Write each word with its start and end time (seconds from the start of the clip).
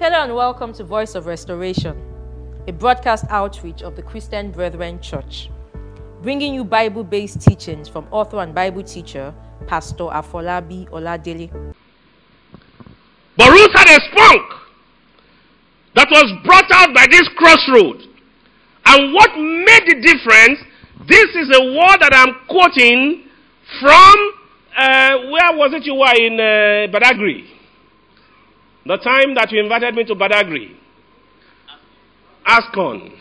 Hello 0.00 0.22
and 0.22 0.34
welcome 0.34 0.72
to 0.72 0.82
Voice 0.82 1.14
of 1.14 1.26
Restoration, 1.26 1.94
a 2.66 2.72
broadcast 2.72 3.26
outreach 3.28 3.82
of 3.82 3.96
the 3.96 4.02
Christian 4.02 4.50
Brethren 4.50 4.98
Church, 5.02 5.50
bringing 6.22 6.54
you 6.54 6.64
Bible 6.64 7.04
based 7.04 7.42
teachings 7.42 7.86
from 7.86 8.06
author 8.10 8.38
and 8.38 8.54
Bible 8.54 8.82
teacher 8.82 9.34
Pastor 9.66 10.04
Afolabi 10.04 10.88
Oladele. 10.88 11.50
But 13.36 13.50
Ruth 13.50 13.72
had 13.74 13.88
a 13.88 14.00
spunk 14.10 14.52
that 15.96 16.08
was 16.10 16.32
brought 16.46 16.70
out 16.72 16.94
by 16.94 17.04
this 17.10 17.28
crossroad. 17.36 18.00
And 18.86 19.12
what 19.12 19.36
made 19.36 19.82
the 19.86 20.00
difference? 20.00 20.60
This 21.06 21.28
is 21.36 21.54
a 21.54 21.62
word 21.76 21.98
that 22.00 22.14
I'm 22.14 22.36
quoting 22.48 23.28
from, 23.78 24.16
uh, 24.78 25.30
where 25.30 25.58
was 25.58 25.74
it 25.74 25.84
you 25.84 25.96
were 25.96 26.14
in 26.16 26.40
uh, 26.40 26.90
Badagry? 26.90 27.59
The 28.86 28.96
time 28.96 29.34
that 29.34 29.50
you 29.50 29.60
invited 29.60 29.94
me 29.94 30.04
to 30.04 30.14
Badagry. 30.14 30.76
Ascon. 32.46 33.12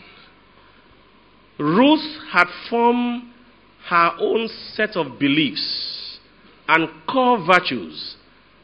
Ruth 1.59 2.17
had 2.31 2.47
formed 2.69 3.23
her 3.89 4.11
own 4.19 4.47
set 4.73 4.95
of 4.95 5.19
beliefs 5.19 6.19
and 6.67 6.87
core 7.07 7.45
virtues 7.45 8.15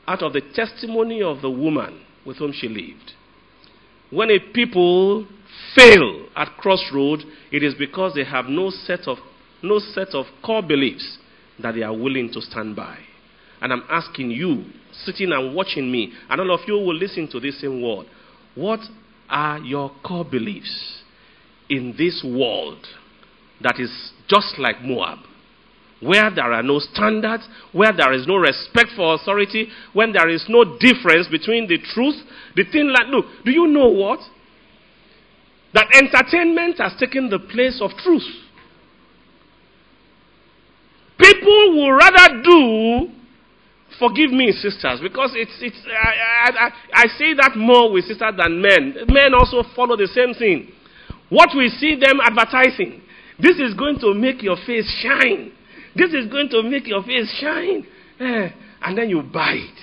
out 0.07 0.21
of 0.21 0.33
the 0.33 0.41
testimony 0.53 1.21
of 1.21 1.41
the 1.41 1.49
woman 1.49 2.01
with 2.25 2.37
whom 2.37 2.53
she 2.53 2.69
lived. 2.69 3.13
When 4.11 4.29
a 4.29 4.39
people 4.39 5.27
fail 5.75 6.27
at 6.35 6.55
crossroad, 6.57 7.23
it 7.51 7.63
is 7.63 7.73
because 7.73 8.13
they 8.13 8.23
have 8.23 8.45
no 8.45 8.69
set 8.69 9.07
of 9.07 9.17
no 9.63 9.79
set 9.79 10.09
of 10.09 10.25
core 10.43 10.61
beliefs 10.61 11.17
that 11.59 11.73
they 11.73 11.81
are 11.81 11.95
willing 11.95 12.31
to 12.31 12.41
stand 12.41 12.75
by. 12.75 12.99
And 13.65 13.73
I'm 13.73 13.83
asking 13.89 14.29
you, 14.29 14.63
sitting 15.05 15.31
and 15.31 15.55
watching 15.55 15.91
me, 15.91 16.13
and 16.29 16.39
all 16.39 16.53
of 16.53 16.59
you 16.67 16.75
will 16.75 16.93
listen 16.93 17.27
to 17.31 17.39
this 17.39 17.59
same 17.61 17.81
word. 17.81 18.05
What 18.53 18.81
are 19.27 19.57
your 19.57 19.89
core 20.03 20.23
beliefs 20.23 21.01
in 21.67 21.95
this 21.97 22.23
world 22.23 22.85
that 23.61 23.79
is 23.79 24.11
just 24.27 24.59
like 24.59 24.83
Moab? 24.83 25.17
Where 25.99 26.29
there 26.29 26.53
are 26.53 26.61
no 26.61 26.77
standards, 26.77 27.47
where 27.71 27.91
there 27.91 28.13
is 28.13 28.27
no 28.27 28.35
respect 28.35 28.89
for 28.95 29.15
authority, 29.15 29.69
when 29.93 30.13
there 30.13 30.29
is 30.29 30.45
no 30.47 30.77
difference 30.77 31.27
between 31.31 31.67
the 31.67 31.79
truth, 31.79 32.21
the 32.55 32.65
thing 32.71 32.89
like, 32.89 33.07
look, 33.07 33.25
do 33.45 33.51
you 33.51 33.65
know 33.65 33.87
what? 33.87 34.19
That 35.73 35.87
entertainment 35.95 36.77
has 36.77 36.93
taken 36.99 37.31
the 37.31 37.39
place 37.39 37.79
of 37.81 37.89
truth. 38.03 38.27
People 41.17 41.77
will 41.77 41.93
rather 41.93 42.43
do, 42.43 43.09
forgive 43.99 44.31
me, 44.31 44.51
sisters, 44.51 44.99
because 45.01 45.31
it's, 45.35 45.51
it's 45.61 45.77
I, 45.87 46.49
I, 46.49 46.69
I, 46.93 47.07
say 47.17 47.33
that 47.33 47.53
more 47.55 47.91
with 47.91 48.05
sisters 48.05 48.33
than 48.37 48.61
men. 48.61 48.95
Men 49.07 49.33
also 49.33 49.63
follow 49.75 49.95
the 49.95 50.07
same 50.07 50.33
thing. 50.33 50.71
What 51.29 51.49
we 51.55 51.69
see 51.69 51.95
them 51.99 52.19
advertising, 52.21 53.01
this 53.39 53.59
is 53.59 53.73
going 53.73 53.99
to 53.99 54.13
make 54.13 54.41
your 54.41 54.57
face 54.65 54.87
shine. 55.01 55.51
This 55.95 56.13
is 56.13 56.27
going 56.31 56.49
to 56.49 56.63
make 56.63 56.87
your 56.87 57.03
face 57.03 57.31
shine. 57.39 57.85
Eh, 58.19 58.49
and 58.81 58.97
then 58.97 59.09
you 59.09 59.21
buy 59.21 59.53
it. 59.53 59.79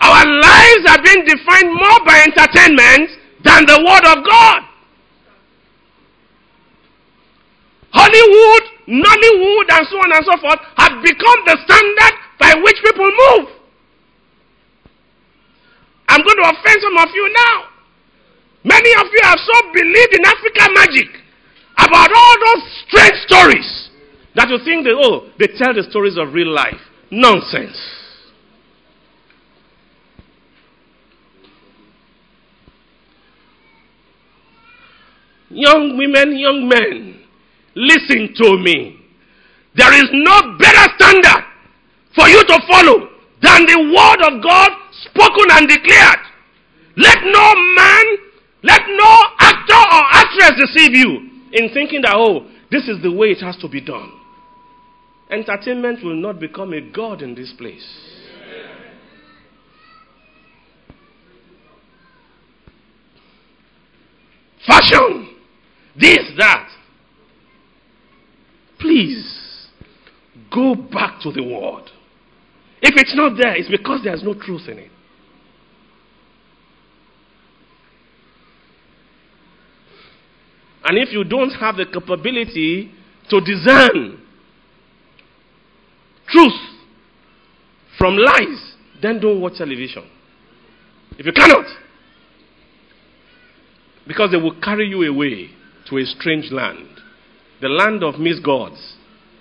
Our 0.00 0.24
lives 0.24 0.84
are 0.88 1.02
being 1.02 1.24
defined 1.26 1.74
more 1.74 2.00
by 2.06 2.22
entertainment 2.22 3.10
than 3.44 3.66
the 3.66 3.82
Word 3.84 4.18
of 4.18 4.24
God. 4.24 4.67
Hollywood, 7.92 8.64
Nollywood, 8.88 9.66
and 9.72 9.84
so 9.88 9.96
on 9.96 10.10
and 10.12 10.24
so 10.24 10.36
forth 10.40 10.60
have 10.76 11.02
become 11.02 11.38
the 11.46 11.56
standard 11.64 12.14
by 12.38 12.54
which 12.62 12.76
people 12.84 13.08
move. 13.08 13.48
I'm 16.08 16.22
going 16.24 16.36
to 16.42 16.48
offend 16.48 16.78
some 16.80 16.96
of 16.96 17.08
you 17.14 17.32
now. 17.32 17.64
Many 18.64 18.92
of 19.00 19.06
you 19.12 19.20
have 19.22 19.38
so 19.38 19.72
believed 19.72 20.14
in 20.14 20.24
African 20.24 20.74
magic 20.74 21.08
about 21.78 22.10
all 22.12 22.34
those 22.46 22.62
strange 22.86 23.16
stories 23.26 23.90
that 24.34 24.48
you 24.48 24.58
think 24.64 24.84
that, 24.84 24.96
oh, 25.00 25.30
they 25.38 25.46
tell 25.56 25.74
the 25.74 25.86
stories 25.90 26.16
of 26.18 26.32
real 26.34 26.52
life. 26.52 26.80
Nonsense. 27.10 27.78
Young 35.50 35.96
women, 35.96 36.38
young 36.38 36.68
men, 36.68 37.17
listen 37.78 38.34
to 38.34 38.58
me. 38.58 38.98
There 39.76 39.94
is 39.94 40.10
no 40.12 40.58
better 40.58 40.84
standard 40.98 41.44
for 42.14 42.26
you 42.26 42.42
to 42.42 42.58
follow 42.66 43.08
than 43.40 43.66
the 43.66 43.78
word 43.94 44.20
of 44.26 44.42
God 44.42 44.70
spoken 45.06 45.46
and 45.52 45.68
declared. 45.68 46.18
Let 46.96 47.18
no 47.22 47.54
man, 47.76 48.04
let 48.64 48.82
no 48.88 49.12
actor 49.38 49.78
or 49.78 50.02
actress 50.10 50.58
deceive 50.58 50.94
you 50.94 51.30
in 51.52 51.72
thinking 51.72 52.02
that, 52.02 52.14
oh, 52.16 52.50
this 52.70 52.88
is 52.88 53.00
the 53.02 53.12
way 53.12 53.28
it 53.28 53.40
has 53.40 53.56
to 53.58 53.68
be 53.68 53.80
done. 53.80 54.12
Entertainment 55.30 56.02
will 56.02 56.16
not 56.16 56.40
become 56.40 56.72
a 56.72 56.80
God 56.80 57.22
in 57.22 57.36
this 57.36 57.52
place. 57.56 57.86
Fashion, 64.66 65.36
this, 65.98 66.18
that. 66.36 66.68
Please, 68.78 69.68
go 70.54 70.74
back 70.74 71.20
to 71.22 71.32
the 71.32 71.42
word. 71.42 71.84
If 72.80 72.94
it's 72.96 73.14
not 73.16 73.36
there, 73.36 73.56
it's 73.56 73.68
because 73.68 74.00
there's 74.04 74.22
no 74.22 74.34
truth 74.34 74.68
in 74.68 74.78
it. 74.78 74.90
And 80.84 80.96
if 80.96 81.12
you 81.12 81.24
don't 81.24 81.50
have 81.50 81.76
the 81.76 81.84
capability 81.84 82.90
to 83.28 83.40
discern 83.40 84.22
truth 86.28 86.52
from 87.98 88.16
lies, 88.16 88.74
then 89.02 89.20
don't 89.20 89.40
watch 89.40 89.58
television. 89.58 90.08
If 91.18 91.26
you 91.26 91.32
cannot, 91.32 91.66
because 94.06 94.30
they 94.30 94.38
will 94.38 94.58
carry 94.62 94.86
you 94.88 95.02
away 95.02 95.50
to 95.90 95.98
a 95.98 96.04
strange 96.04 96.50
land, 96.50 96.97
the 97.60 97.68
land 97.68 98.02
of 98.02 98.14
misgods, 98.14 98.94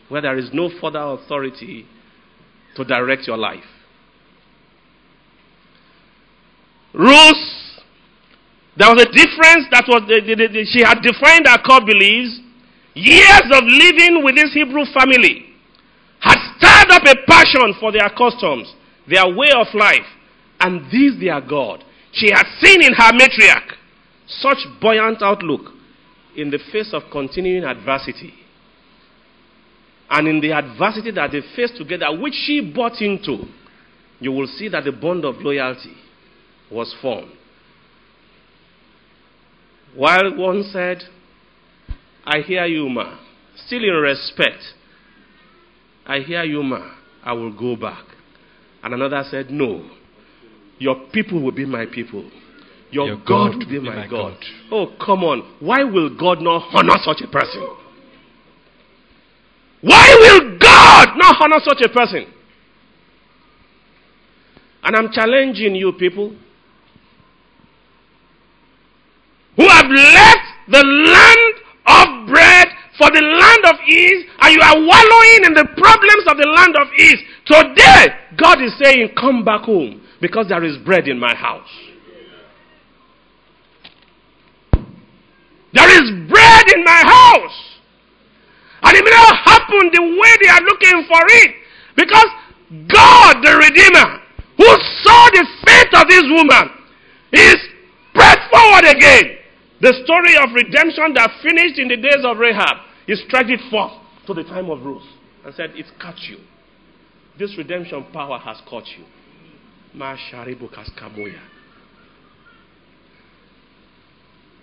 where 0.10 0.22
there 0.22 0.38
is 0.38 0.50
no 0.54 0.70
further 0.82 1.00
authority 1.00 1.86
to 2.76 2.84
direct 2.84 3.28
your 3.28 3.38
life. 3.38 3.64
Ruth, 6.94 7.82
there 8.78 8.90
was 8.90 9.02
a 9.02 9.12
difference 9.12 9.68
that 9.72 9.86
was 9.88 10.04
the, 10.08 10.22
the, 10.22 10.36
the, 10.48 10.66
she 10.66 10.82
had 10.82 11.02
defined 11.02 11.46
her 11.48 11.62
core 11.62 11.86
beliefs. 11.86 12.40
Years 12.94 13.46
of 13.54 13.64
living 13.64 14.24
with 14.24 14.36
this 14.36 14.54
Hebrew 14.54 14.86
family 14.94 15.46
had 16.20 16.38
stirred 16.58 16.92
up 16.92 17.04
a 17.06 17.16
passion 17.30 17.76
for 17.80 17.92
their 17.92 18.10
customs, 18.18 18.74
their 19.08 19.30
way 19.30 19.50
of 19.54 19.68
life, 19.74 20.08
and 20.60 20.82
this 20.90 21.14
their 21.20 21.42
God. 21.42 21.84
She 22.14 22.30
had 22.34 22.46
seen 22.62 22.82
in 22.82 22.94
her 22.94 23.14
matriarch 23.14 23.78
such 24.28 24.58
buoyant 24.82 25.22
outlook 25.22 25.77
in 26.38 26.52
the 26.52 26.60
face 26.72 26.94
of 26.94 27.02
continuing 27.12 27.64
adversity. 27.64 28.32
And 30.10 30.28
in 30.28 30.40
the 30.40 30.54
adversity 30.54 31.12
that 31.12 31.32
they 31.32 31.42
faced 31.56 31.76
together, 31.78 32.06
which 32.18 32.36
she 32.46 32.62
bought 32.62 33.02
into, 33.02 33.46
you 34.20 34.32
will 34.32 34.48
see 34.48 34.70
that 34.70 34.86
the 34.86 34.92
bond 34.92 35.26
of 35.26 35.36
loyalty 35.40 35.96
was 36.72 36.96
formed. 37.02 37.32
While 39.96 40.38
one 40.38 40.64
said, 40.72 41.02
I 42.24 42.40
hear 42.40 42.66
you, 42.66 42.88
ma, 42.88 43.18
still 43.66 43.84
in 43.84 43.94
respect, 43.96 44.62
I 46.06 46.20
hear 46.20 46.44
you, 46.44 46.62
ma, 46.62 46.94
I 47.24 47.34
will 47.34 47.52
go 47.52 47.76
back. 47.76 48.06
And 48.84 48.94
another 48.94 49.24
said, 49.30 49.50
No, 49.50 49.90
your 50.78 51.08
people 51.12 51.42
will 51.42 51.52
be 51.52 51.66
my 51.66 51.86
people. 51.86 52.30
Your, 52.92 53.08
Your 53.08 53.18
God, 53.18 53.52
God 53.52 53.58
will 53.58 53.68
be 53.68 53.80
my 53.80 54.08
God. 54.08 54.10
God. 54.10 54.38
Oh, 54.72 54.88
come 55.04 55.24
on. 55.24 55.56
Why 55.60 55.84
will 55.84 56.16
God 56.16 56.42
not 56.42 56.64
honor 56.74 56.96
such 57.04 57.22
a 57.22 57.28
person? 57.28 57.68
Why 59.82 60.16
will 60.20 60.58
God 60.58 61.10
not 61.18 61.36
honor 61.42 61.60
such 61.64 61.82
a 61.84 61.90
person? 61.90 62.34
And 64.84 64.96
I'm 64.96 65.12
challenging 65.12 65.76
you 65.76 65.92
people 65.94 66.34
who 69.58 69.68
have 69.68 69.90
left 69.90 70.48
the 70.70 70.84
land 70.84 71.54
of 71.88 72.28
bread 72.30 72.68
for 72.98 73.10
the 73.12 73.22
land 73.22 73.66
of 73.66 73.80
ease 73.88 74.26
and 74.40 74.56
you 74.56 74.62
are 74.62 74.76
wallowing 74.76 75.46
in 75.46 75.54
the 75.54 75.68
problems 75.76 76.24
of 76.28 76.38
the 76.38 76.48
land 76.48 76.76
of 76.78 76.88
ease. 76.98 77.20
Today, 77.46 78.08
God 78.38 78.62
is 78.62 78.74
saying, 78.82 79.10
Come 79.20 79.44
back 79.44 79.62
home 79.62 80.02
because 80.22 80.48
there 80.50 80.64
is 80.64 80.78
bread 80.78 81.08
in 81.08 81.20
my 81.20 81.36
house. 81.36 81.70
There 85.78 85.94
is 85.94 86.10
bread 86.26 86.66
in 86.74 86.82
my 86.84 87.02
house. 87.06 87.58
And 88.82 88.98
it 88.98 89.04
may 89.06 89.12
not 89.14 89.38
happen 89.46 89.94
the 89.94 90.02
way 90.02 90.32
they 90.42 90.50
are 90.50 90.66
looking 90.66 91.06
for 91.06 91.22
it. 91.46 91.52
Because 91.96 92.30
God, 92.90 93.46
the 93.46 93.54
Redeemer, 93.62 94.22
who 94.58 94.70
saw 95.06 95.30
the 95.38 95.46
faith 95.66 95.94
of 95.94 96.10
this 96.10 96.26
woman, 96.34 96.66
is 97.32 97.58
pressed 98.14 98.50
forward 98.50 98.90
again. 98.90 99.38
The 99.82 99.94
story 100.04 100.34
of 100.42 100.50
redemption 100.56 101.14
that 101.14 101.30
finished 101.44 101.78
in 101.78 101.90
the 101.90 101.98
days 101.98 102.26
of 102.26 102.38
Rahab 102.38 102.78
is 103.08 103.22
stretched 103.28 103.62
forth 103.70 103.94
to 104.26 104.34
the 104.34 104.44
time 104.44 104.72
of 104.72 104.82
Ruth 104.82 105.06
and 105.46 105.54
said, 105.54 105.72
It's 105.76 105.92
caught 106.02 106.20
you. 106.28 106.38
This 107.38 107.56
redemption 107.56 108.04
power 108.12 108.40
has 108.40 108.58
caught 108.68 108.88
you. 108.98 109.06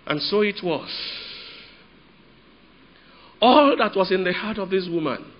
And 0.05 0.21
so 0.21 0.41
it 0.41 0.59
was. 0.63 0.89
All 3.41 3.75
that 3.77 3.95
was 3.95 4.11
in 4.11 4.23
the 4.23 4.33
heart 4.33 4.57
of 4.57 4.69
this 4.69 4.87
woman. 4.89 5.31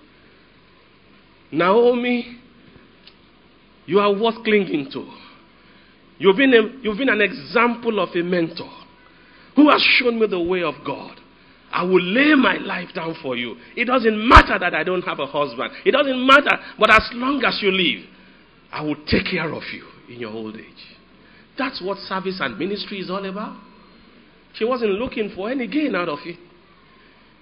Naomi, 1.51 2.38
you 3.85 4.00
are 4.00 4.12
worth 4.13 4.44
clinging 4.44 4.89
to. 4.91 5.09
You've 6.17 6.38
been, 6.38 6.53
a, 6.53 6.81
you've 6.81 6.97
been 6.97 7.09
an 7.09 7.21
example 7.21 8.00
of 8.00 8.09
a 8.15 8.23
mentor 8.23 8.71
who 9.56 9.69
has 9.69 9.81
shown 9.81 10.19
me 10.19 10.27
the 10.27 10.39
way 10.39 10.63
of 10.63 10.75
God. 10.85 11.19
I 11.71 11.83
will 11.83 12.01
lay 12.01 12.35
my 12.35 12.57
life 12.57 12.89
down 12.95 13.15
for 13.21 13.35
you. 13.35 13.56
It 13.75 13.85
doesn't 13.85 14.27
matter 14.27 14.57
that 14.57 14.73
I 14.73 14.83
don't 14.83 15.01
have 15.01 15.19
a 15.19 15.25
husband. 15.25 15.71
It 15.85 15.91
doesn't 15.91 16.25
matter, 16.25 16.57
but 16.79 16.89
as 16.89 17.09
long 17.13 17.44
as 17.44 17.59
you 17.61 17.71
live, 17.71 18.06
I 18.71 18.81
will 18.81 18.95
take 19.07 19.25
care 19.31 19.53
of 19.53 19.63
you 19.73 19.85
in 20.09 20.19
your 20.19 20.31
old 20.31 20.56
age. 20.56 20.63
That's 21.57 21.81
what 21.83 21.97
service 21.97 22.38
and 22.39 22.57
ministry 22.57 23.00
is 23.00 23.09
all 23.09 23.25
about. 23.25 23.57
She 24.57 24.66
wasn't 24.66 24.92
looking 24.92 25.31
for 25.36 25.50
any 25.50 25.68
gain 25.68 25.96
out 25.96 26.10
of 26.10 26.19
it. 26.25 26.38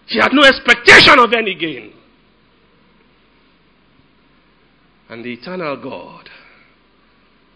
She 0.08 0.20
had 0.20 0.34
no 0.34 0.44
expectation 0.44 1.20
of 1.20 1.32
any 1.34 1.56
gain. 1.56 1.94
And 5.10 5.24
the 5.24 5.34
eternal 5.34 5.78
God 5.82 6.30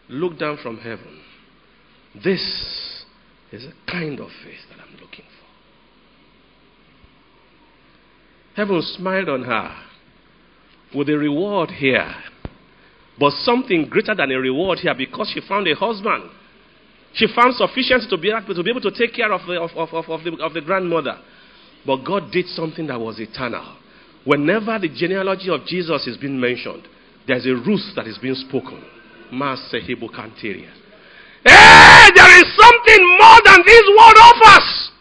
looked 0.10 0.40
down 0.40 0.58
from 0.62 0.78
heaven. 0.78 1.22
This 2.24 3.04
is 3.52 3.66
a 3.66 3.92
kind 3.92 4.20
of 4.20 4.30
faith 4.44 4.60
that 4.70 4.80
I'm 4.80 4.94
looking 4.94 5.26
for. 5.26 5.48
Heaven 8.56 8.82
smiled 8.82 9.30
on 9.30 9.44
her 9.44 9.76
with 10.96 11.10
a 11.10 11.18
reward 11.18 11.72
here, 11.72 12.14
but 13.20 13.32
something 13.32 13.88
greater 13.90 14.16
than 14.16 14.32
a 14.32 14.40
reward 14.40 14.80
here 14.80 14.96
because 14.96 15.32
she 15.34 15.42
found 15.48 15.68
a 15.68 15.76
husband. 15.76 16.30
She 17.18 17.26
found 17.34 17.56
sufficiency 17.58 18.06
to 18.10 18.18
be, 18.18 18.30
to 18.30 18.64
be 18.64 18.70
able 18.70 18.82
to 18.82 18.92
take 18.94 19.14
care 19.18 19.34
of 19.34 19.42
the, 19.48 19.58
of, 19.60 19.72
of, 19.74 19.90
of, 20.08 20.24
the, 20.24 20.38
of 20.38 20.54
the 20.54 20.62
grandmother. 20.62 21.18
But 21.84 22.06
God 22.06 22.32
did 22.32 22.46
something 22.46 22.86
that 22.88 23.00
was 23.02 23.20
eternal. 23.20 23.66
Whenever 24.24 24.78
the 24.78 24.90
genealogy 24.90 25.50
of 25.50 25.66
Jesus 25.66 26.06
is 26.06 26.16
being 26.18 26.40
mentioned, 26.40 26.88
there's 27.26 27.48
a 27.48 27.58
Ruth 27.58 27.90
that 27.96 28.06
is 28.06 28.20
being 28.22 28.36
spoken. 28.36 28.86
Hey, 29.34 29.50
there 32.14 32.34
is 32.38 32.48
something 32.54 33.02
more 33.18 33.40
than 33.50 33.66
this 33.66 33.86
world 33.98 34.18
offers. 34.22 34.94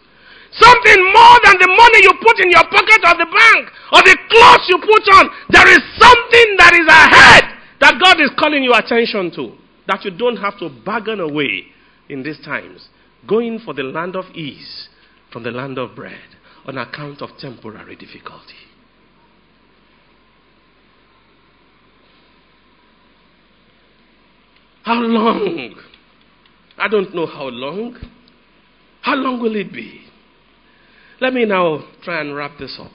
Something 0.57 0.97
more 1.13 1.37
than 1.45 1.61
the 1.61 1.69
money 1.69 1.99
you 2.01 2.17
put 2.17 2.41
in 2.41 2.49
your 2.49 2.65
pocket 2.65 2.97
or 3.05 3.13
the 3.13 3.29
bank 3.29 3.69
or 3.93 4.01
the 4.01 4.17
clothes 4.25 4.65
you 4.73 4.81
put 4.81 5.05
on. 5.21 5.29
There 5.53 5.69
is 5.69 5.85
something 6.01 6.47
that 6.57 6.73
is 6.73 6.87
ahead 6.89 7.43
that 7.77 8.01
God 8.01 8.17
is 8.25 8.33
calling 8.39 8.63
your 8.63 8.73
attention 8.73 9.29
to. 9.37 9.53
That 9.85 10.03
you 10.03 10.09
don't 10.17 10.37
have 10.37 10.57
to 10.59 10.69
bargain 10.83 11.19
away 11.19 11.76
in 12.09 12.23
these 12.23 12.39
times. 12.43 12.89
Going 13.27 13.59
for 13.59 13.73
the 13.73 13.83
land 13.83 14.15
of 14.15 14.25
ease 14.35 14.89
from 15.31 15.43
the 15.43 15.51
land 15.51 15.77
of 15.77 15.95
bread 15.95 16.35
on 16.65 16.77
account 16.77 17.21
of 17.21 17.29
temporary 17.39 17.95
difficulty. 17.95 18.53
How 24.83 25.01
long? 25.01 25.75
I 26.77 26.87
don't 26.87 27.13
know 27.13 27.25
how 27.25 27.47
long. 27.47 27.97
How 29.01 29.15
long 29.15 29.41
will 29.41 29.55
it 29.55 29.73
be? 29.73 30.01
Let 31.19 31.33
me 31.33 31.45
now 31.45 31.83
try 32.03 32.21
and 32.21 32.35
wrap 32.35 32.57
this 32.59 32.77
up. 32.79 32.91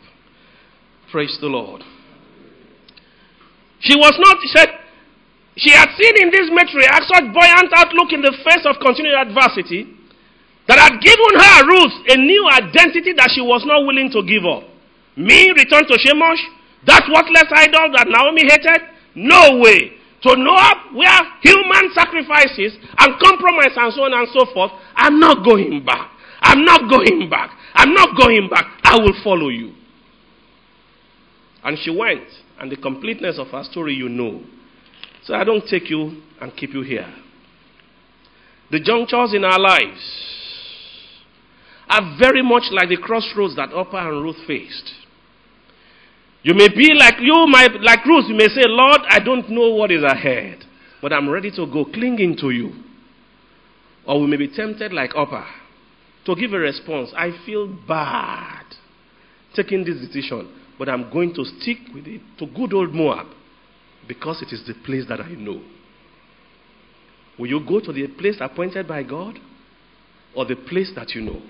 Praise 1.11 1.37
the 1.41 1.49
Lord. 1.49 1.83
She 3.81 3.97
was 3.97 4.15
not, 4.19 4.37
said, 4.55 4.69
she 5.57 5.71
had 5.71 5.89
seen 6.01 6.15
in 6.23 6.31
this 6.31 6.49
matriarch 6.49 7.05
such 7.13 7.27
buoyant 7.33 7.69
outlook 7.77 8.13
in 8.13 8.23
the 8.23 8.33
face 8.45 8.65
of 8.65 8.81
continued 8.81 9.15
adversity 9.15 9.85
that 10.67 10.79
had 10.79 10.97
given 11.03 11.33
her 11.37 11.57
Ruth 11.69 11.97
a 12.09 12.17
new 12.17 12.49
identity 12.49 13.13
that 13.17 13.31
she 13.35 13.43
was 13.43 13.65
not 13.67 13.85
willing 13.85 14.09
to 14.17 14.23
give 14.25 14.45
up. 14.49 14.65
Me 15.17 15.53
return 15.53 15.85
to 15.85 15.95
Chemosh, 16.01 16.41
that 16.87 17.05
worthless 17.05 17.53
idol 17.53 17.93
that 17.93 18.09
Naomi 18.09 18.49
hated? 18.49 18.81
No 19.15 19.61
way 19.61 19.93
to 20.23 20.37
Moab, 20.37 20.95
where 20.97 21.21
human 21.43 21.93
sacrifices 21.93 22.79
and 22.99 23.21
compromise 23.21 23.75
and 23.77 23.93
so 23.93 24.03
on 24.09 24.15
and 24.15 24.29
so 24.33 24.47
forth, 24.55 24.71
I'm 24.97 25.19
not 25.19 25.45
going 25.45 25.85
back. 25.85 26.11
I'm 26.41 26.65
not 26.65 26.89
going 26.89 27.29
back. 27.29 27.51
I'm 27.75 27.93
not 27.93 28.17
going 28.17 28.49
back. 28.49 28.65
I 28.85 28.97
will 28.97 29.15
follow 29.23 29.49
you. 29.49 29.75
And 31.65 31.77
she 31.79 31.91
went, 31.91 32.25
and 32.59 32.71
the 32.71 32.77
completeness 32.77 33.39
of 33.39 33.49
her 33.49 33.63
story 33.65 33.95
you 33.95 34.09
know. 34.09 34.43
So 35.25 35.35
I 35.35 35.45
don't 35.45 35.67
take 35.67 35.89
you 35.89 36.23
and 36.41 36.55
keep 36.57 36.71
you 36.73 36.83
here. 36.83 37.13
The 38.71 38.81
junctures 38.81 39.35
in 39.35 39.45
our 39.45 39.59
lives 39.59 40.01
are 41.89 42.17
very 42.19 42.43
much 42.43 42.65
like 42.71 42.89
the 42.89 42.97
crossroads 42.97 43.55
that 43.57 43.73
Orpah 43.73 44.09
and 44.09 44.23
Ruth 44.23 44.39
faced. 44.47 44.93
You 46.43 46.55
may 46.55 46.69
be 46.69 46.93
like 46.95 47.21
you 47.21 47.47
might 47.49 47.81
like 47.81 48.05
Ruth, 48.05 48.25
you 48.29 48.35
may 48.35 48.49
say, 48.49 48.63
Lord, 48.65 49.03
I 49.09 49.21
don't 49.21 49.49
know 49.51 49.71
what 49.71 49.93
is 49.93 50.03
ahead, 50.03 50.65
but 51.01 51.13
I'm 51.13 51.29
ready 51.29 51.51
to 51.53 51.67
go 51.67 51.85
clinging 51.85 52.37
to 52.39 52.51
you. 52.51 52.73
Or 54.07 54.21
we 54.21 54.27
may 54.27 54.37
be 54.37 54.49
tempted 54.49 54.93
like 54.93 55.15
Orpah 55.15 55.47
to 56.25 56.35
give 56.35 56.53
a 56.53 56.59
response. 56.59 57.11
I 57.17 57.31
feel 57.47 57.69
bad 57.69 58.65
taking 59.55 59.85
this 59.85 60.01
decision, 60.01 60.51
but 60.79 60.89
I'm 60.89 61.13
going 61.13 61.35
to 61.35 61.45
stick 61.45 61.79
with 61.95 62.07
it 62.07 62.23
to 62.39 62.47
good 62.47 62.73
old 62.73 62.93
Moab 62.93 63.27
because 64.07 64.43
it 64.43 64.53
is 64.53 64.65
the 64.67 64.75
place 64.85 65.05
that 65.09 65.21
I 65.21 65.31
know. 65.31 65.63
Will 67.39 67.47
you 67.49 67.61
go 67.67 67.81
to 67.81 67.93
the 67.93 68.07
place 68.09 68.37
appointed 68.41 68.87
by 68.87 69.03
God 69.03 69.39
or 70.35 70.45
the 70.45 70.57
place 70.57 70.93
that 70.97 71.11
you 71.11 71.23
know? 71.23 71.41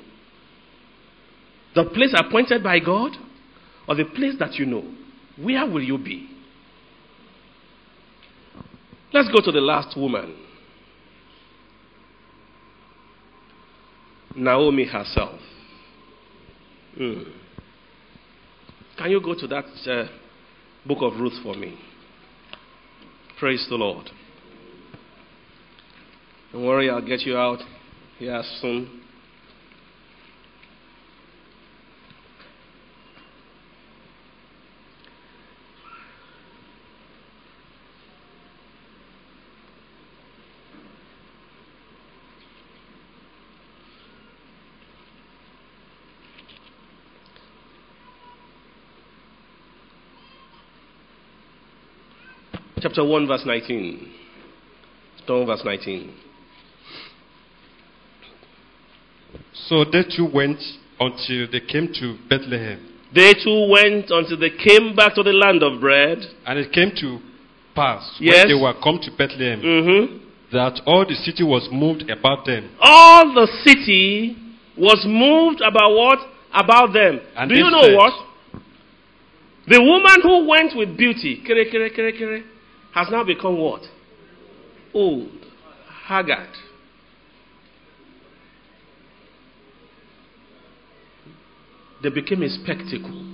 The 1.75 1.84
place 1.84 2.14
appointed 2.16 2.62
by 2.62 2.78
God 2.78 3.12
or 3.88 3.94
the 3.94 4.04
place 4.04 4.34
that 4.38 4.54
you 4.54 4.66
know, 4.66 4.84
where 5.40 5.66
will 5.66 5.82
you 5.82 5.99
be? 5.99 6.28
Let's 9.12 9.28
go 9.28 9.40
to 9.44 9.52
the 9.52 9.61
last 9.61 9.97
woman. 9.97 10.37
Naomi 14.35 14.85
herself. 14.85 15.38
Mm. 16.99 17.25
Can 18.97 19.11
you 19.11 19.21
go 19.21 19.35
to 19.35 19.47
that 19.49 19.64
uh, 19.87 20.09
book 20.87 20.99
of 21.00 21.18
Ruth 21.21 21.42
for 21.42 21.54
me? 21.54 21.78
Praise 23.42 23.66
the 23.68 23.75
Lord. 23.75 24.08
Don't 26.52 26.64
worry, 26.64 26.88
I'll 26.88 27.04
get 27.04 27.22
you 27.22 27.37
out 27.37 27.58
here 28.20 28.40
soon. 28.61 29.01
Chapter 52.82 53.04
1, 53.04 53.26
verse 53.26 53.42
19. 53.46 54.10
Stone 55.24 55.46
verse 55.46 55.62
19. 55.64 56.14
So 59.68 59.84
they 59.84 60.02
two 60.14 60.28
went 60.32 60.58
until 61.00 61.46
they 61.50 61.60
came 61.60 61.88
to 61.94 62.16
Bethlehem. 62.28 62.88
They 63.14 63.32
two 63.34 63.68
went 63.70 64.10
until 64.10 64.38
they 64.38 64.50
came 64.50 64.94
back 64.96 65.14
to 65.14 65.22
the 65.22 65.32
land 65.32 65.62
of 65.62 65.80
bread. 65.80 66.18
And 66.46 66.58
it 66.58 66.72
came 66.72 66.90
to 67.00 67.18
pass 67.74 68.16
Yes. 68.20 68.44
when 68.44 68.48
they 68.56 68.62
were 68.62 68.74
come 68.82 68.98
to 69.02 69.10
Bethlehem 69.16 69.60
hmm 69.60 70.18
that 70.52 70.82
all 70.84 71.06
the 71.08 71.14
city 71.14 71.42
was 71.42 71.66
moved 71.72 72.10
about 72.10 72.44
them. 72.44 72.68
All 72.78 73.32
the 73.32 73.46
city 73.64 74.36
was 74.76 75.02
moved 75.08 75.62
about 75.62 75.92
what? 75.96 76.18
About 76.52 76.92
them. 76.92 77.20
And 77.34 77.48
Do 77.48 77.56
you 77.56 77.70
know 77.70 77.80
said- 77.84 77.96
what? 77.96 78.12
The 79.66 79.80
woman 79.80 80.20
who 80.22 80.46
went 80.46 80.76
with 80.76 80.94
beauty, 80.98 81.36
kere, 81.46 81.64
kere, 81.70 81.88
kere, 81.88 82.12
kere, 82.12 82.42
has 82.94 83.08
now 83.11 83.25
become 83.25 83.58
what? 83.58 83.82
Old, 84.94 85.30
haggard. 86.06 86.50
They 92.02 92.11
became 92.11 92.42
a 92.42 92.49
spectacle. 92.49 93.28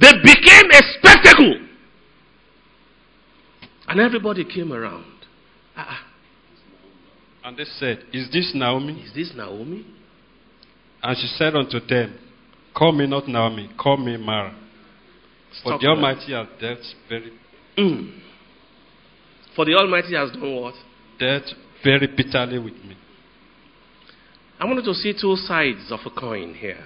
They 0.00 0.12
became 0.22 0.70
a 0.70 0.82
spectacle. 0.98 1.66
And 3.88 4.00
everybody 4.00 4.44
came 4.44 4.72
around. 4.72 5.04
Ah, 5.76 6.04
And 7.44 7.56
they 7.56 7.64
said, 7.64 8.04
Is 8.12 8.30
this 8.30 8.52
Naomi? 8.54 9.02
is 9.02 9.12
this 9.14 9.32
Naomi? 9.36 9.84
And 11.02 11.16
she 11.18 11.26
said 11.26 11.54
unto 11.56 11.80
them, 11.80 12.18
Call 12.74 12.92
me 12.92 13.06
not 13.06 13.28
Naomi, 13.28 13.70
call 13.78 13.96
me 13.96 14.16
Mara. 14.16 14.54
For 15.62 15.70
Stop 15.70 15.80
the. 15.80 15.86
Almighty 15.88 16.32
has 16.32 16.46
dealt 16.60 16.86
very, 17.08 17.32
Mm. 17.76 18.20
For 19.56 19.64
the 19.64 19.74
Almighty 19.74 20.14
has 20.14 20.30
done 20.32 20.56
what? 20.56 20.74
dealt 21.18 21.54
very 21.84 22.06
bitterly 22.06 22.58
with 22.58 22.74
me. 22.84 22.96
I 24.58 24.64
wanted 24.66 24.84
to 24.84 24.94
see 24.94 25.12
two 25.18 25.36
sides 25.36 25.90
of 25.90 26.00
a 26.04 26.10
coin 26.10 26.54
here. 26.54 26.84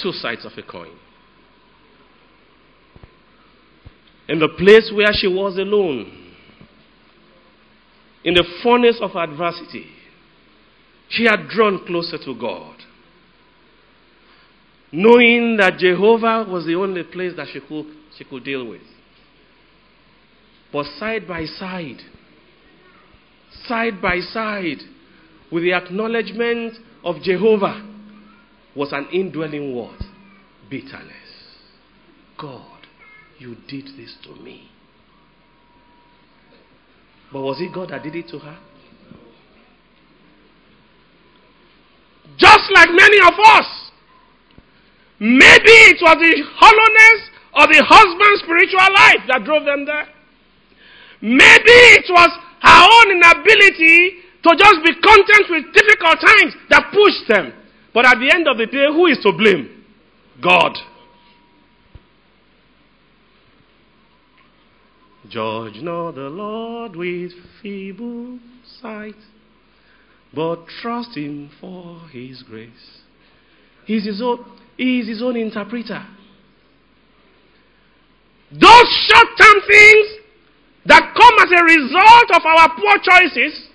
Two 0.00 0.12
sides 0.12 0.44
of 0.44 0.52
a 0.56 0.62
coin. 0.62 0.96
In 4.28 4.38
the 4.38 4.48
place 4.48 4.90
where 4.94 5.12
she 5.12 5.26
was 5.26 5.58
alone, 5.58 6.24
in 8.24 8.34
the 8.34 8.44
furnace 8.62 8.98
of 9.00 9.14
adversity, 9.16 9.86
she 11.08 11.24
had 11.24 11.48
drawn 11.48 11.84
closer 11.86 12.18
to 12.18 12.34
God, 12.38 12.76
knowing 14.92 15.56
that 15.58 15.78
Jehovah 15.78 16.46
was 16.48 16.66
the 16.66 16.74
only 16.74 17.02
place 17.04 17.32
that 17.36 17.48
she 17.52 17.60
could, 17.60 17.86
she 18.16 18.24
could 18.24 18.44
deal 18.44 18.66
with. 18.66 18.82
But 20.72 20.86
side 20.98 21.28
by 21.28 21.44
side, 21.44 22.00
side 23.66 24.00
by 24.02 24.20
side 24.20 24.78
with 25.52 25.62
the 25.62 25.72
acknowledgement 25.72 26.74
of 27.04 27.22
Jehovah 27.22 27.90
was 28.74 28.92
an 28.92 29.06
indwelling 29.12 29.76
word 29.76 30.00
bitterness. 30.68 31.12
God, 32.40 32.86
you 33.38 33.56
did 33.68 33.86
this 33.96 34.16
to 34.24 34.34
me. 34.42 34.68
But 37.32 37.42
was 37.42 37.60
it 37.60 37.72
God 37.72 37.90
that 37.90 38.02
did 38.02 38.16
it 38.16 38.28
to 38.28 38.38
her? 38.38 38.58
Just 42.64 42.76
like 42.76 42.96
many 42.96 43.18
of 43.20 43.34
us. 43.38 43.66
Maybe 45.20 45.74
it 45.92 45.98
was 46.00 46.16
the 46.16 46.44
hollowness 46.56 47.20
of 47.54 47.68
the 47.68 47.84
husband's 47.86 48.42
spiritual 48.42 48.88
life 48.94 49.20
that 49.28 49.44
drove 49.44 49.64
them 49.64 49.84
there. 49.84 50.08
Maybe 51.20 51.76
it 51.96 52.06
was 52.08 52.30
her 52.60 52.82
own 52.88 53.10
inability 53.12 54.24
to 54.42 54.50
just 54.56 54.82
be 54.82 54.94
content 54.94 55.44
with 55.50 55.74
difficult 55.74 56.20
times 56.20 56.54
that 56.70 56.90
pushed 56.92 57.28
them. 57.28 57.52
But 57.92 58.06
at 58.06 58.18
the 58.18 58.32
end 58.34 58.48
of 58.48 58.56
the 58.56 58.66
day, 58.66 58.86
who 58.86 59.06
is 59.06 59.18
to 59.22 59.32
blame? 59.32 59.84
God. 60.42 60.72
Judge 65.28 65.82
not 65.82 66.12
the 66.12 66.28
Lord 66.28 66.96
with 66.96 67.32
feeble 67.62 68.38
sight, 68.80 69.16
but 70.34 70.66
trust 70.80 71.16
Him 71.16 71.50
for 71.60 72.00
His 72.10 72.42
grace. 72.42 73.00
He's 73.86 74.04
his 74.04 74.22
own, 74.22 74.44
he 74.76 75.00
is 75.00 75.08
His 75.08 75.22
own 75.22 75.36
interpreter. 75.36 76.04
Those 78.50 78.88
short 79.10 79.28
term 79.40 79.60
things 79.66 80.06
that 80.86 81.14
come 81.16 81.34
as 81.42 81.50
a 81.50 81.64
result 81.64 82.28
of 82.34 82.42
our 82.44 82.68
poor 82.76 82.96
choices, 83.02 83.68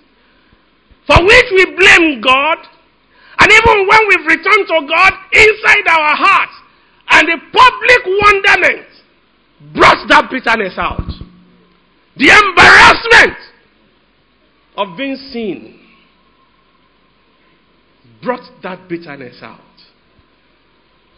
for 1.08 1.24
which 1.26 1.46
we 1.56 1.66
blame 1.76 2.22
God, 2.22 2.58
and 3.40 3.52
even 3.52 3.88
when 3.88 4.02
we've 4.08 4.28
returned 4.28 4.68
to 4.68 4.88
God 4.88 5.14
inside 5.34 5.88
our 5.90 6.16
hearts, 6.16 6.54
and 7.12 7.28
the 7.28 7.38
public 7.52 8.02
wonderment 8.24 8.88
brought 9.74 10.08
that 10.08 10.30
bitterness 10.32 10.76
out. 10.78 11.08
The 12.16 12.30
embarrassment 12.30 13.38
of 14.78 14.98
being 14.98 15.16
seen 15.32 15.80
brought 18.24 18.62
that 18.64 18.88
bitterness 18.88 19.40
out. 19.42 19.60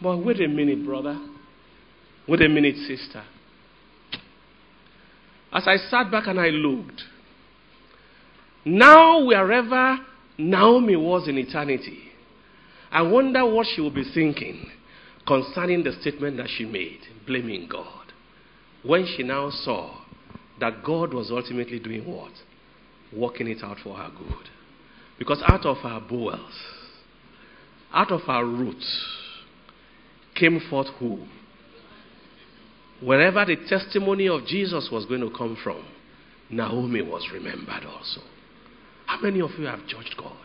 But 0.02 0.18
wait 0.18 0.42
a 0.42 0.48
minute, 0.48 0.84
brother. 0.86 1.20
Wait 2.28 2.42
a 2.42 2.50
minute, 2.50 2.76
sister. 2.88 3.24
As 5.52 5.68
I 5.68 5.78
sat 5.78 6.10
back 6.12 6.28
and 6.28 6.40
I 6.40 6.48
looked, 6.48 7.04
now 8.66 9.26
wherever 9.26 9.98
Naomi 10.38 10.96
was 10.96 11.28
in 11.28 11.38
eternity, 11.38 12.00
I 12.92 13.02
wonder 13.02 13.46
what 13.46 13.68
she 13.74 13.82
will 13.82 13.92
be 13.92 14.04
thinking 14.14 14.70
concerning 15.28 15.84
the 15.84 15.94
statement 16.02 16.38
that 16.38 16.48
she 16.50 16.66
made, 16.66 17.00
blaming 17.28 17.68
God. 17.70 18.14
When 18.84 19.06
she 19.06 19.24
now 19.24 19.50
saw 19.50 20.02
that 20.60 20.84
God 20.84 21.14
was 21.14 21.32
ultimately 21.32 21.80
doing 21.80 22.06
what? 22.06 22.32
Working 23.16 23.48
it 23.48 23.64
out 23.64 23.78
for 23.84 23.98
her 23.98 24.10
good. 24.10 24.50
Because 25.20 25.42
out 25.48 25.66
of 25.66 25.78
her 25.78 26.00
bowels, 26.00 26.54
out 27.94 28.12
of 28.12 28.22
our 28.28 28.46
roots, 28.46 29.06
came 30.36 30.62
forth 30.70 30.88
who? 31.00 31.20
Wherever 33.02 33.46
the 33.46 33.58
testimony 33.68 34.28
of 34.28 34.46
Jesus 34.46 34.90
was 34.92 35.06
going 35.06 35.22
to 35.22 35.36
come 35.36 35.58
from, 35.64 35.84
Naomi 36.50 37.02
was 37.02 37.28
remembered 37.34 37.86
also. 37.86 38.22
How 39.08 39.20
many 39.22 39.42
of 39.42 39.52
you 39.58 39.66
have 39.66 39.86
judged 39.88 40.16
God? 40.18 40.36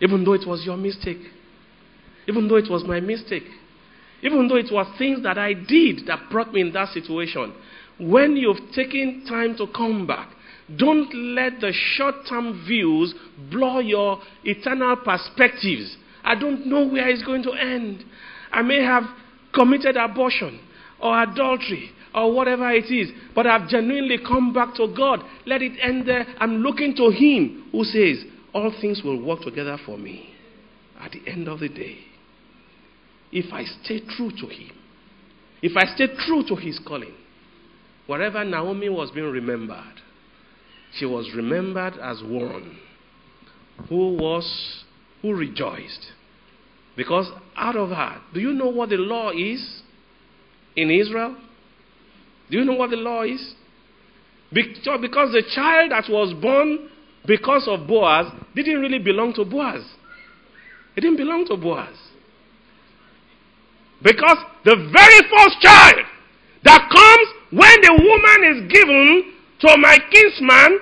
Even 0.00 0.24
though 0.24 0.34
it 0.34 0.46
was 0.46 0.64
your 0.64 0.76
mistake, 0.76 1.22
even 2.28 2.48
though 2.48 2.56
it 2.56 2.70
was 2.70 2.84
my 2.84 3.00
mistake, 3.00 3.44
even 4.22 4.48
though 4.48 4.56
it 4.56 4.70
was 4.70 4.86
things 4.98 5.22
that 5.22 5.38
I 5.38 5.52
did 5.52 6.06
that 6.06 6.30
brought 6.30 6.52
me 6.52 6.60
in 6.60 6.72
that 6.72 6.88
situation, 6.92 7.54
when 7.98 8.36
you've 8.36 8.72
taken 8.74 9.24
time 9.28 9.56
to 9.56 9.66
come 9.74 10.06
back, 10.06 10.28
don't 10.76 11.12
let 11.34 11.60
the 11.60 11.72
short 11.72 12.14
term 12.28 12.64
views 12.66 13.14
blur 13.50 13.82
your 13.82 14.20
eternal 14.44 14.96
perspectives. 14.96 15.96
I 16.24 16.34
don't 16.34 16.66
know 16.66 16.86
where 16.88 17.08
it's 17.08 17.22
going 17.22 17.42
to 17.44 17.52
end. 17.52 18.04
I 18.50 18.62
may 18.62 18.82
have 18.82 19.04
committed 19.52 19.96
abortion 19.96 20.60
or 21.00 21.22
adultery 21.22 21.90
or 22.14 22.32
whatever 22.32 22.70
it 22.70 22.90
is, 22.90 23.10
but 23.34 23.46
I've 23.46 23.68
genuinely 23.68 24.18
come 24.18 24.52
back 24.52 24.74
to 24.76 24.92
God. 24.96 25.20
Let 25.46 25.62
it 25.62 25.72
end 25.82 26.06
there. 26.08 26.26
I'm 26.38 26.56
looking 26.58 26.94
to 26.96 27.10
Him 27.10 27.68
who 27.72 27.84
says, 27.84 28.24
All 28.52 28.72
things 28.80 29.02
will 29.04 29.20
work 29.20 29.40
together 29.42 29.76
for 29.84 29.98
me 29.98 30.34
at 31.00 31.12
the 31.12 31.22
end 31.30 31.48
of 31.48 31.60
the 31.60 31.68
day. 31.68 31.98
If 33.32 33.52
I 33.52 33.64
stay 33.64 34.00
true 34.16 34.30
to 34.30 34.46
Him, 34.46 34.70
if 35.60 35.76
I 35.76 35.86
stay 35.94 36.06
true 36.26 36.44
to 36.48 36.54
His 36.54 36.78
calling, 36.86 37.14
wherever 38.06 38.44
Naomi 38.44 38.88
was 38.88 39.10
being 39.10 39.30
remembered, 39.30 40.00
she 40.94 41.06
was 41.06 41.28
remembered 41.34 41.94
as 41.94 42.22
one 42.22 42.78
who 43.88 44.14
was, 44.14 44.84
who 45.24 45.34
rejoiced. 45.34 46.12
Because 46.98 47.30
out 47.56 47.76
of 47.76 47.88
her, 47.88 48.20
do 48.34 48.40
you 48.40 48.52
know 48.52 48.68
what 48.68 48.90
the 48.90 48.96
law 48.96 49.30
is 49.30 49.80
in 50.76 50.90
Israel? 50.90 51.34
Do 52.50 52.58
you 52.58 52.64
know 52.66 52.74
what 52.74 52.90
the 52.90 52.96
law 52.96 53.22
is? 53.22 53.54
Because 54.52 55.32
the 55.32 55.42
child 55.54 55.92
that 55.92 56.04
was 56.10 56.34
born 56.42 56.90
because 57.26 57.66
of 57.68 57.86
Boaz 57.88 58.30
didn't 58.54 58.80
really 58.80 58.98
belong 58.98 59.32
to 59.36 59.46
Boaz. 59.46 59.82
It 60.94 61.00
didn't 61.00 61.16
belong 61.16 61.46
to 61.46 61.56
Boaz. 61.56 61.96
Because 64.02 64.36
the 64.66 64.76
very 64.76 65.20
first 65.30 65.56
child 65.62 66.04
that 66.64 66.90
comes 66.92 67.28
when 67.50 67.80
the 67.80 67.94
woman 67.96 68.56
is 68.56 68.70
given 68.70 69.32
to 69.60 69.76
my 69.78 69.96
kinsman 70.12 70.80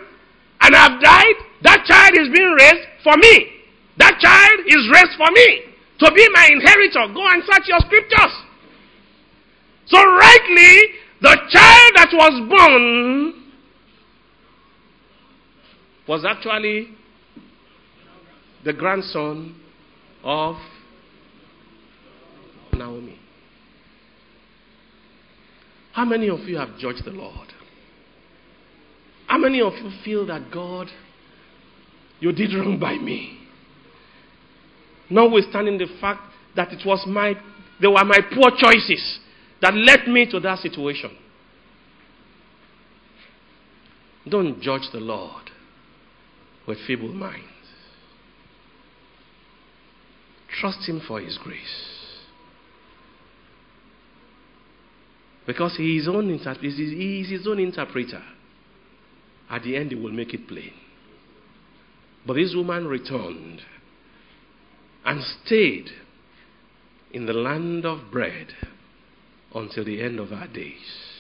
and 0.62 0.75
I've 0.75 1.00
died, 1.00 1.34
that 1.62 1.84
child 1.87 2.18
is 2.18 2.37
being 2.37 2.50
raised 2.58 2.88
for 3.04 3.16
me. 3.16 3.62
That 3.99 4.18
child 4.20 4.61
is 4.66 4.88
raised 4.92 5.16
for 5.16 5.30
me 5.32 5.72
to 6.00 6.12
be 6.14 6.28
my 6.32 6.49
inheritor. 6.52 7.12
Go 7.14 7.26
and 7.28 7.42
search 7.44 7.68
your 7.68 7.80
scriptures. 7.80 8.34
So, 9.87 9.99
rightly, 9.99 10.94
the 11.20 11.37
child 11.50 11.92
that 11.96 12.08
was 12.12 12.49
born 12.49 13.42
was 16.08 16.25
actually 16.25 16.88
the 18.64 18.72
grandson 18.72 19.61
of 20.25 20.56
Naomi. 22.72 23.18
How 25.92 26.04
many 26.04 26.28
of 26.28 26.40
you 26.40 26.56
have 26.56 26.78
judged 26.78 27.04
the 27.04 27.11
Lord? 27.11 27.49
How 29.26 29.38
many 29.38 29.61
of 29.61 29.75
you 29.75 29.90
feel 30.04 30.26
that 30.26 30.50
God, 30.50 30.88
you 32.20 32.32
did 32.32 32.54
wrong 32.54 32.78
by 32.78 32.96
me? 32.96 33.41
Notwithstanding 35.11 35.78
the 35.78 35.87
fact 36.00 36.23
that 36.56 36.73
it 36.73 36.85
was 36.87 37.04
my, 37.06 37.35
they 37.80 37.88
were 37.88 38.04
my 38.04 38.21
poor 38.32 38.50
choices 38.56 39.21
that 39.61 39.75
led 39.75 40.09
me 40.09 40.30
to 40.30 40.40
that 40.40 40.59
situation. 40.59 41.16
Don't 44.28 44.61
judge 44.61 44.88
the 44.92 45.00
Lord 45.00 45.50
with 46.66 46.78
feeble 46.87 47.12
minds. 47.12 47.47
Trust 50.61 50.88
Him 50.88 51.00
for 51.06 51.21
His 51.21 51.38
grace. 51.42 51.92
Because 55.47 55.76
he 55.76 55.97
is, 55.97 56.06
own 56.06 56.30
inter- 56.30 56.54
he 56.54 57.21
is 57.21 57.30
his 57.30 57.47
own 57.47 57.59
interpreter. 57.59 58.23
At 59.50 59.64
the 59.64 59.76
end, 59.76 59.90
he 59.90 59.97
will 59.97 60.12
make 60.12 60.32
it 60.32 60.47
plain. 60.47 60.73
But 62.26 62.35
this 62.35 62.54
woman 62.54 62.87
returned 62.87 63.61
and 65.04 65.23
stayed 65.44 65.90
in 67.12 67.26
the 67.26 67.32
land 67.32 67.85
of 67.85 68.11
bread 68.11 68.49
until 69.54 69.85
the 69.85 70.00
end 70.00 70.18
of 70.18 70.32
our 70.32 70.47
days. 70.49 71.12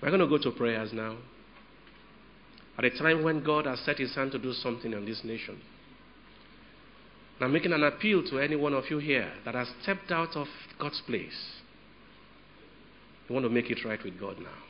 We're 0.00 0.10
going 0.10 0.20
to 0.20 0.28
go 0.28 0.38
to 0.38 0.56
prayers 0.56 0.92
now. 0.92 1.16
At 2.78 2.84
a 2.84 2.90
time 2.90 3.24
when 3.24 3.42
God 3.42 3.66
has 3.66 3.80
set 3.80 3.98
his 3.98 4.14
hand 4.14 4.32
to 4.32 4.38
do 4.38 4.52
something 4.52 4.92
in 4.92 5.06
this 5.06 5.22
nation. 5.24 5.60
I'm 7.40 7.52
making 7.52 7.72
an 7.72 7.82
appeal 7.82 8.22
to 8.30 8.38
any 8.38 8.56
one 8.56 8.72
of 8.72 8.84
you 8.90 8.98
here 8.98 9.30
that 9.44 9.54
has 9.54 9.68
stepped 9.82 10.10
out 10.10 10.36
of 10.36 10.46
God's 10.78 11.02
place. 11.06 11.56
You 13.28 13.34
want 13.34 13.44
to 13.44 13.50
make 13.50 13.70
it 13.70 13.84
right 13.84 14.02
with 14.02 14.18
God 14.18 14.38
now. 14.38 14.62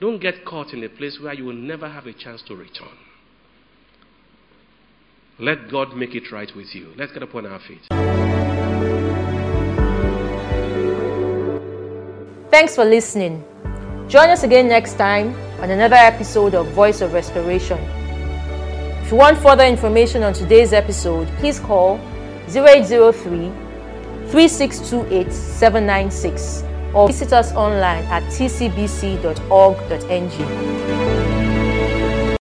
Don't 0.00 0.20
get 0.20 0.44
caught 0.44 0.72
in 0.72 0.84
a 0.84 0.88
place 0.88 1.18
where 1.20 1.34
you 1.34 1.44
will 1.44 1.54
never 1.54 1.88
have 1.88 2.06
a 2.06 2.12
chance 2.12 2.42
to 2.46 2.54
return. 2.54 2.96
Let 5.40 5.70
God 5.70 5.96
make 5.96 6.16
it 6.16 6.32
right 6.32 6.52
with 6.56 6.74
you. 6.74 6.92
Let's 6.96 7.12
get 7.12 7.22
upon 7.22 7.46
our 7.46 7.60
feet. 7.60 7.86
Thanks 12.50 12.74
for 12.74 12.84
listening. 12.84 13.44
Join 14.08 14.30
us 14.30 14.42
again 14.42 14.66
next 14.66 14.94
time 14.94 15.36
on 15.60 15.70
another 15.70 15.94
episode 15.94 16.56
of 16.56 16.66
Voice 16.72 17.02
of 17.02 17.12
Restoration. 17.12 17.78
If 19.04 19.12
you 19.12 19.16
want 19.16 19.38
further 19.38 19.62
information 19.64 20.24
on 20.24 20.32
today's 20.32 20.72
episode, 20.72 21.28
please 21.38 21.60
call 21.60 22.00
0803 22.48 23.52
3628 24.30 25.32
796 25.32 26.64
or 26.94 27.06
visit 27.06 27.32
us 27.32 27.52
online 27.52 28.02
at 28.06 28.24
tcbc.org.ng. 28.24 28.78